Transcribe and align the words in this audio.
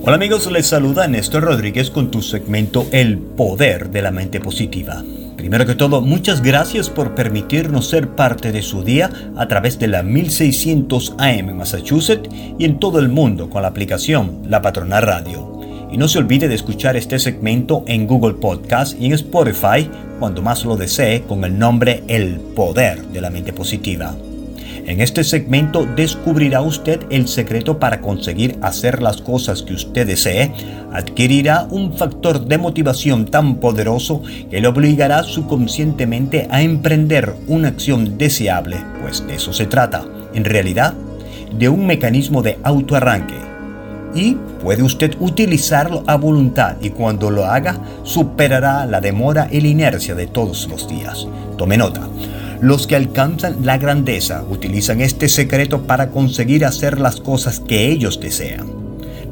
Hola 0.00 0.14
amigos, 0.14 0.50
les 0.50 0.68
saluda 0.68 1.08
Néstor 1.08 1.42
Rodríguez 1.42 1.90
con 1.90 2.10
tu 2.10 2.22
segmento 2.22 2.86
El 2.92 3.18
Poder 3.18 3.90
de 3.90 4.00
la 4.00 4.12
Mente 4.12 4.40
Positiva. 4.40 5.02
Primero 5.36 5.66
que 5.66 5.74
todo, 5.74 6.00
muchas 6.00 6.40
gracias 6.40 6.88
por 6.88 7.16
permitirnos 7.16 7.88
ser 7.88 8.10
parte 8.10 8.52
de 8.52 8.62
su 8.62 8.84
día 8.84 9.10
a 9.36 9.48
través 9.48 9.78
de 9.78 9.88
la 9.88 10.04
1600 10.04 11.16
AM 11.18 11.50
en 11.50 11.56
Massachusetts 11.56 12.30
y 12.58 12.64
en 12.64 12.78
todo 12.78 13.00
el 13.00 13.08
mundo 13.08 13.50
con 13.50 13.62
la 13.62 13.68
aplicación 13.68 14.42
La 14.48 14.62
Patrona 14.62 15.00
Radio. 15.00 15.60
Y 15.90 15.98
no 15.98 16.06
se 16.06 16.18
olvide 16.18 16.46
de 16.46 16.54
escuchar 16.54 16.96
este 16.96 17.18
segmento 17.18 17.82
en 17.88 18.06
Google 18.06 18.34
Podcast 18.34 18.98
y 19.00 19.06
en 19.06 19.14
Spotify 19.14 19.90
cuando 20.20 20.42
más 20.42 20.64
lo 20.64 20.76
desee 20.76 21.22
con 21.22 21.44
el 21.44 21.58
nombre 21.58 22.04
El 22.06 22.36
Poder 22.36 23.02
de 23.08 23.20
la 23.20 23.30
Mente 23.30 23.52
Positiva. 23.52 24.14
En 24.88 25.02
este 25.02 25.22
segmento 25.22 25.84
descubrirá 25.84 26.62
usted 26.62 27.00
el 27.10 27.28
secreto 27.28 27.78
para 27.78 28.00
conseguir 28.00 28.58
hacer 28.62 29.02
las 29.02 29.20
cosas 29.20 29.60
que 29.60 29.74
usted 29.74 30.06
desee, 30.06 30.50
adquirirá 30.94 31.68
un 31.70 31.92
factor 31.92 32.46
de 32.46 32.56
motivación 32.56 33.26
tan 33.26 33.56
poderoso 33.56 34.22
que 34.50 34.62
le 34.62 34.66
obligará 34.66 35.24
subconscientemente 35.24 36.48
a 36.50 36.62
emprender 36.62 37.34
una 37.48 37.68
acción 37.68 38.16
deseable, 38.16 38.78
pues 39.02 39.26
de 39.26 39.34
eso 39.34 39.52
se 39.52 39.66
trata, 39.66 40.06
en 40.32 40.46
realidad, 40.46 40.94
de 41.52 41.68
un 41.68 41.86
mecanismo 41.86 42.40
de 42.40 42.58
autoarranque. 42.62 43.36
Y 44.14 44.38
puede 44.62 44.82
usted 44.82 45.16
utilizarlo 45.20 46.02
a 46.06 46.16
voluntad 46.16 46.76
y 46.80 46.88
cuando 46.88 47.30
lo 47.30 47.44
haga 47.44 47.78
superará 48.04 48.86
la 48.86 49.02
demora 49.02 49.48
y 49.50 49.60
la 49.60 49.68
inercia 49.68 50.14
de 50.14 50.28
todos 50.28 50.66
los 50.66 50.88
días. 50.88 51.28
Tome 51.58 51.76
nota. 51.76 52.08
Los 52.60 52.88
que 52.88 52.96
alcanzan 52.96 53.64
la 53.64 53.78
grandeza 53.78 54.42
utilizan 54.42 55.00
este 55.00 55.28
secreto 55.28 55.82
para 55.82 56.10
conseguir 56.10 56.64
hacer 56.64 56.98
las 56.98 57.20
cosas 57.20 57.60
que 57.60 57.88
ellos 57.88 58.18
desean. 58.18 58.66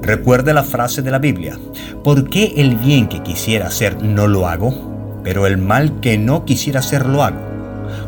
Recuerde 0.01 0.55
la 0.55 0.63
frase 0.63 1.03
de 1.03 1.11
la 1.11 1.19
Biblia, 1.19 1.59
¿por 2.05 2.31
qué 2.31 2.55
el 2.57 2.77
bien 2.77 3.09
que 3.09 3.25
quisiera 3.25 3.67
hacer 3.67 4.01
no 4.01 4.29
lo 4.29 4.47
hago? 4.47 5.21
Pero 5.25 5.49
el 5.49 5.59
mal 5.59 5.99
que 5.99 6.19
no 6.19 6.45
quisiera 6.45 6.79
hacer 6.79 7.05
lo 7.07 7.25
hago. 7.25 7.41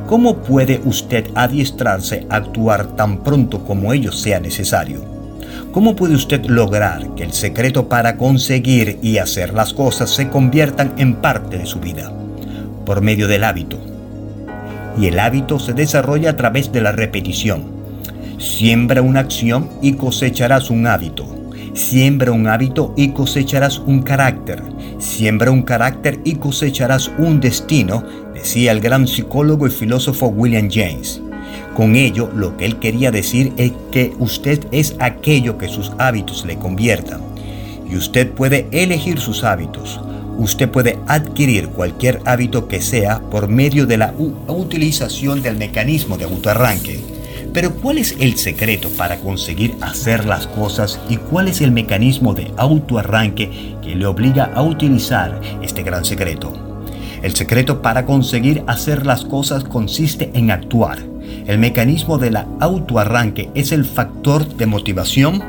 ¿Cómo 0.06 0.36
puede 0.36 0.80
usted 0.84 1.26
adiestrarse 1.34 2.24
a 2.30 2.36
actuar 2.36 2.94
tan 2.94 3.24
pronto 3.24 3.64
como 3.64 3.92
ello 3.92 4.12
sea 4.12 4.38
necesario? 4.38 5.04
¿Cómo 5.72 5.96
puede 5.96 6.14
usted 6.14 6.44
lograr 6.46 7.16
que 7.16 7.24
el 7.24 7.32
secreto 7.32 7.88
para 7.88 8.16
conseguir 8.16 9.00
y 9.02 9.18
hacer 9.18 9.52
las 9.52 9.74
cosas 9.74 10.10
se 10.10 10.28
conviertan 10.28 10.94
en 10.96 11.16
parte 11.16 11.58
de 11.58 11.66
su 11.66 11.80
vida? 11.80 12.12
Por 12.86 13.00
medio 13.00 13.26
del 13.26 13.42
hábito 13.42 13.97
y 15.00 15.06
el 15.06 15.18
hábito 15.18 15.58
se 15.58 15.72
desarrolla 15.72 16.30
a 16.30 16.36
través 16.36 16.72
de 16.72 16.80
la 16.80 16.92
repetición. 16.92 17.64
Siembra 18.38 19.02
una 19.02 19.20
acción 19.20 19.68
y 19.80 19.92
cosecharás 19.94 20.70
un 20.70 20.86
hábito. 20.86 21.26
Siembra 21.74 22.32
un 22.32 22.48
hábito 22.48 22.92
y 22.96 23.10
cosecharás 23.10 23.78
un 23.78 24.02
carácter. 24.02 24.62
Siembra 24.98 25.50
un 25.50 25.62
carácter 25.62 26.18
y 26.24 26.36
cosecharás 26.36 27.10
un 27.18 27.40
destino, 27.40 28.02
decía 28.34 28.72
el 28.72 28.80
gran 28.80 29.06
psicólogo 29.06 29.66
y 29.66 29.70
filósofo 29.70 30.26
William 30.26 30.68
James. 30.70 31.22
Con 31.74 31.94
ello, 31.94 32.30
lo 32.34 32.56
que 32.56 32.66
él 32.66 32.78
quería 32.78 33.10
decir 33.12 33.52
es 33.56 33.72
que 33.92 34.12
usted 34.18 34.66
es 34.72 34.96
aquello 34.98 35.58
que 35.58 35.68
sus 35.68 35.92
hábitos 35.98 36.44
le 36.44 36.56
conviertan. 36.56 37.20
Y 37.88 37.96
usted 37.96 38.30
puede 38.32 38.66
elegir 38.72 39.20
sus 39.20 39.44
hábitos 39.44 40.00
usted 40.38 40.70
puede 40.70 40.98
adquirir 41.06 41.68
cualquier 41.68 42.20
hábito 42.24 42.68
que 42.68 42.80
sea 42.80 43.20
por 43.20 43.48
medio 43.48 43.86
de 43.86 43.98
la 43.98 44.14
utilización 44.46 45.42
del 45.42 45.58
mecanismo 45.58 46.16
de 46.16 46.24
autoarranque. 46.24 47.00
Pero 47.52 47.74
¿cuál 47.74 47.98
es 47.98 48.14
el 48.20 48.36
secreto 48.36 48.88
para 48.90 49.18
conseguir 49.18 49.74
hacer 49.80 50.24
las 50.24 50.46
cosas 50.46 51.00
y 51.08 51.16
cuál 51.16 51.48
es 51.48 51.60
el 51.60 51.72
mecanismo 51.72 52.34
de 52.34 52.52
autoarranque 52.56 53.76
que 53.82 53.96
le 53.96 54.06
obliga 54.06 54.52
a 54.54 54.62
utilizar 54.62 55.40
este 55.62 55.82
gran 55.82 56.04
secreto? 56.04 56.52
El 57.22 57.34
secreto 57.34 57.82
para 57.82 58.06
conseguir 58.06 58.62
hacer 58.68 59.04
las 59.04 59.24
cosas 59.24 59.64
consiste 59.64 60.30
en 60.34 60.52
actuar. 60.52 60.98
El 61.46 61.58
mecanismo 61.58 62.18
de 62.18 62.30
la 62.30 62.46
autoarranque 62.60 63.50
es 63.54 63.72
el 63.72 63.84
factor 63.84 64.46
de 64.56 64.66
motivación. 64.66 65.42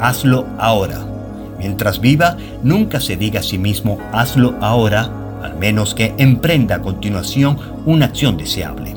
Hazlo 0.00 0.46
ahora. 0.58 1.17
Mientras 1.58 2.00
viva, 2.00 2.36
nunca 2.62 3.00
se 3.00 3.16
diga 3.16 3.40
a 3.40 3.42
sí 3.42 3.58
mismo 3.58 3.98
hazlo 4.12 4.56
ahora, 4.60 5.10
al 5.42 5.58
menos 5.58 5.94
que 5.94 6.14
emprenda 6.18 6.76
a 6.76 6.82
continuación 6.82 7.58
una 7.84 8.06
acción 8.06 8.36
deseable. 8.36 8.94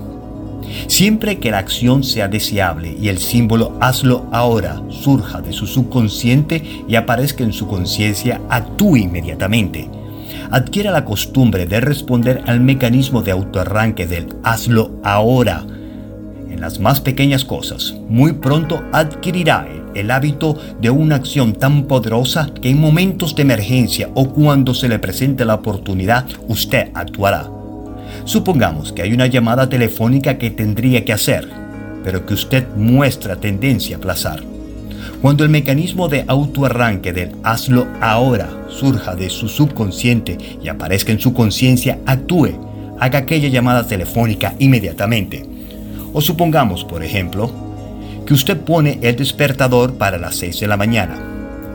Siempre 0.88 1.40
que 1.40 1.52
la 1.52 1.60
acción 1.60 2.04
sea 2.04 2.28
deseable 2.28 2.96
y 3.00 3.10
el 3.10 3.18
símbolo 3.18 3.78
hazlo 3.82 4.28
ahora 4.32 4.82
surja 4.90 5.42
de 5.42 5.54
su 5.54 5.68
subconsciente 5.68 6.64
y 6.88 6.96
aparezca 6.96 7.44
en 7.44 7.54
su 7.54 7.68
conciencia, 7.68 8.42
actúe 8.50 8.98
inmediatamente. 8.98 9.90
Adquiera 10.50 10.92
la 10.92 11.06
costumbre 11.06 11.66
de 11.66 11.82
responder 11.82 12.44
al 12.46 12.60
mecanismo 12.60 13.22
de 13.22 13.32
autoarranque 13.32 14.06
del 14.06 14.36
hazlo 14.44 14.92
ahora. 15.04 15.66
En 16.50 16.62
las 16.62 16.80
más 16.80 17.02
pequeñas 17.02 17.46
cosas, 17.46 17.96
muy 18.10 18.34
pronto 18.34 18.84
adquirirá 18.92 19.68
el 19.70 19.81
hábito 20.12 20.58
de 20.80 20.90
una 20.90 21.16
acción 21.16 21.54
tan 21.54 21.84
poderosa 21.84 22.50
que 22.62 22.70
en 22.70 22.80
momentos 22.80 23.36
de 23.36 23.42
emergencia 23.42 24.10
o 24.14 24.30
cuando 24.30 24.74
se 24.74 24.88
le 24.88 25.00
presente 25.00 25.46
la 25.46 25.56
oportunidad, 25.56 26.26
usted 26.48 26.90
actuará. 26.94 27.50
Supongamos 28.26 28.92
que 28.92 29.02
hay 29.02 29.14
una 29.14 29.28
llamada 29.28 29.68
telefónica 29.68 30.38
que 30.38 30.52
tendría 30.52 31.04
que 31.04 31.14
hacer, 31.14 31.50
pero 32.04 32.26
que 32.26 32.34
usted 32.34 32.68
muestra 32.76 33.36
tendencia 33.36 33.96
a 33.96 34.00
aplazar. 34.00 34.44
Cuando 35.22 35.44
el 35.44 35.50
mecanismo 35.50 36.08
de 36.08 36.26
autoarranque 36.28 37.14
del 37.14 37.36
hazlo 37.44 37.88
ahora 38.02 38.50
surja 38.70 39.16
de 39.16 39.30
su 39.30 39.48
subconsciente 39.48 40.38
y 40.64 40.68
aparezca 40.68 41.12
en 41.12 41.20
su 41.20 41.34
conciencia, 41.34 42.00
actúe, 42.06 42.50
haga 43.00 43.20
aquella 43.20 43.48
llamada 43.48 43.86
telefónica 43.86 44.56
inmediatamente. 44.60 45.46
O 46.14 46.22
supongamos, 46.22 46.84
por 46.84 47.04
ejemplo, 47.04 47.52
que 48.26 48.34
usted 48.34 48.60
pone 48.62 49.00
el 49.02 49.16
despertador 49.16 49.94
para 49.96 50.18
las 50.18 50.36
6 50.36 50.60
de 50.60 50.68
la 50.68 50.78
mañana, 50.78 51.18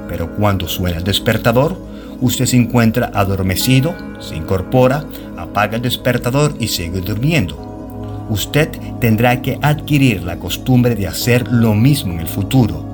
pero 0.08 0.34
cuando 0.36 0.68
suena 0.68 0.98
el 0.98 1.04
despertador, 1.04 1.76
usted 2.20 2.46
se 2.46 2.56
encuentra 2.56 3.10
adormecido, 3.14 3.94
se 4.20 4.36
incorpora, 4.36 5.04
apaga 5.36 5.76
el 5.76 5.82
despertador 5.82 6.54
y 6.58 6.68
sigue 6.68 7.00
durmiendo. 7.00 8.26
Usted 8.28 8.70
tendrá 9.00 9.40
que 9.42 9.58
adquirir 9.62 10.22
la 10.22 10.38
costumbre 10.38 10.94
de 10.94 11.06
hacer 11.06 11.46
lo 11.52 11.74
mismo 11.74 12.12
en 12.12 12.20
el 12.20 12.26
futuro. 12.26 12.84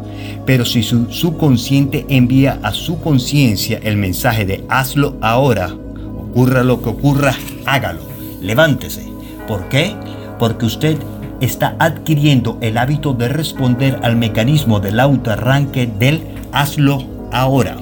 Pero 0.45 0.65
si 0.65 0.83
su 0.83 1.11
subconsciente 1.11 2.05
envía 2.09 2.59
a 2.63 2.73
su 2.73 3.01
conciencia 3.01 3.79
el 3.83 3.97
mensaje 3.97 4.45
de 4.45 4.65
hazlo 4.69 5.17
ahora, 5.21 5.73
ocurra 6.19 6.65
lo 6.65 6.83
que 6.83 6.89
ocurra, 6.89 7.35
hágalo, 7.65 8.03
levántese. 8.41 9.07
¿Por 9.47 9.69
qué? 9.69 9.95
Porque 10.39 10.67
usted 10.67 10.97
está 11.43 11.77
adquiriendo 11.79 12.59
el 12.61 12.79
hábito 12.79 13.15
de 13.15 13.29
responder 13.29 13.99
al 14.03 14.17
mecanismo 14.17 14.81
del 14.81 15.01
autoarranque 15.01 15.87
del 15.87 16.23
hazlo 16.53 17.05
ahora. 17.33 17.77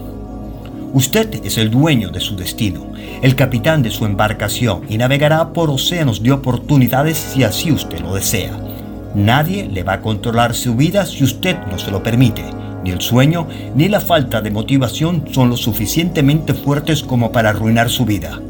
Usted 0.92 1.44
es 1.44 1.58
el 1.58 1.70
dueño 1.70 2.10
de 2.10 2.20
su 2.20 2.34
destino, 2.36 2.86
el 3.22 3.36
capitán 3.36 3.82
de 3.82 3.90
su 3.90 4.06
embarcación 4.06 4.82
y 4.88 4.98
navegará 4.98 5.52
por 5.52 5.70
océanos 5.70 6.22
de 6.22 6.32
oportunidades 6.32 7.16
si 7.18 7.44
así 7.44 7.70
usted 7.70 8.00
lo 8.00 8.14
desea. 8.14 8.58
Nadie 9.14 9.68
le 9.68 9.82
va 9.82 9.94
a 9.94 10.00
controlar 10.00 10.54
su 10.54 10.74
vida 10.74 11.04
si 11.04 11.22
usted 11.22 11.56
no 11.70 11.78
se 11.78 11.90
lo 11.90 12.02
permite. 12.02 12.44
Ni 12.82 12.90
el 12.90 13.00
sueño 13.00 13.46
ni 13.74 13.88
la 13.88 14.00
falta 14.00 14.40
de 14.40 14.50
motivación 14.50 15.24
son 15.30 15.50
lo 15.50 15.56
suficientemente 15.56 16.54
fuertes 16.54 17.02
como 17.02 17.30
para 17.30 17.50
arruinar 17.50 17.90
su 17.90 18.04
vida. 18.04 18.40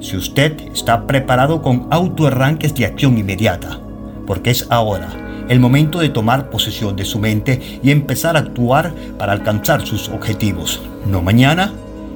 Si 0.00 0.16
usted 0.16 0.56
está 0.72 1.06
preparado 1.06 1.62
con 1.62 1.86
autoarranques 1.90 2.74
de 2.74 2.86
acción 2.86 3.18
inmediata, 3.18 3.80
porque 4.26 4.50
es 4.50 4.66
ahora 4.70 5.08
el 5.48 5.60
momento 5.60 5.98
de 5.98 6.08
tomar 6.08 6.50
posesión 6.50 6.96
de 6.96 7.04
su 7.04 7.18
mente 7.18 7.80
y 7.82 7.90
empezar 7.90 8.36
a 8.36 8.40
actuar 8.40 8.92
para 9.18 9.32
alcanzar 9.32 9.86
sus 9.86 10.08
objetivos. 10.08 10.80
No 11.06 11.22
mañana, 11.22 11.72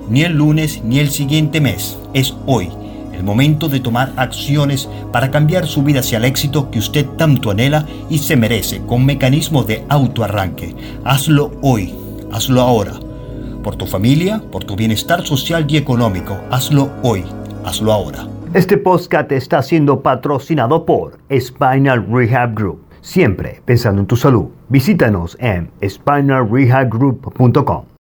ni 0.08 0.22
el 0.22 0.32
lunes, 0.32 0.82
ni 0.82 0.98
el 0.98 1.10
siguiente 1.10 1.60
mes. 1.60 1.98
Es 2.14 2.34
hoy 2.46 2.70
el 3.12 3.24
momento 3.24 3.68
de 3.68 3.80
tomar 3.80 4.12
acciones 4.16 4.88
para 5.12 5.30
cambiar 5.30 5.66
su 5.66 5.82
vida 5.82 6.00
hacia 6.00 6.18
el 6.18 6.24
éxito 6.24 6.70
que 6.70 6.78
usted 6.78 7.04
tanto 7.16 7.50
anhela 7.50 7.84
y 8.08 8.18
se 8.18 8.36
merece 8.36 8.80
con 8.86 9.04
mecanismo 9.04 9.64
de 9.64 9.84
autoarranque. 9.88 10.74
Hazlo 11.04 11.52
hoy, 11.60 11.92
hazlo 12.32 12.60
ahora. 12.60 12.92
Por 13.62 13.76
tu 13.76 13.86
familia, 13.86 14.40
por 14.52 14.64
tu 14.64 14.76
bienestar 14.76 15.26
social 15.26 15.66
y 15.68 15.76
económico, 15.76 16.38
hazlo 16.50 16.92
hoy, 17.02 17.24
hazlo 17.64 17.92
ahora. 17.92 18.37
Este 18.54 18.78
podcast 18.78 19.30
está 19.32 19.62
siendo 19.62 20.00
patrocinado 20.00 20.86
por 20.86 21.18
Spinal 21.30 22.06
Rehab 22.10 22.54
Group. 22.54 22.80
Siempre 23.02 23.60
pensando 23.66 24.00
en 24.00 24.06
tu 24.06 24.16
salud. 24.16 24.46
Visítanos 24.70 25.36
en 25.38 25.70
spinalrehabgroup.com. 25.86 27.88